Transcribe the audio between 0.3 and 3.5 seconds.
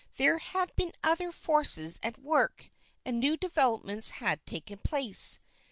had been other forces at work, and new